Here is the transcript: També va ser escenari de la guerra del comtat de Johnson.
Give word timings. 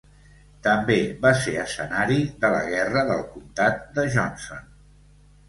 També 0.67 0.95
va 1.25 1.33
ser 1.41 1.53
escenari 1.63 2.17
de 2.45 2.51
la 2.55 2.63
guerra 2.71 3.05
del 3.11 3.23
comtat 3.35 3.87
de 4.01 4.09
Johnson. 4.19 4.67